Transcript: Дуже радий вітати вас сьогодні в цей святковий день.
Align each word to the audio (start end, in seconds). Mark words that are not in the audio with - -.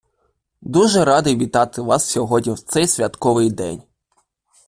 Дуже 0.61 1.05
радий 1.05 1.37
вітати 1.37 1.81
вас 1.81 2.09
сьогодні 2.09 2.53
в 2.53 2.59
цей 2.59 2.87
святковий 2.87 3.49
день. 3.51 3.83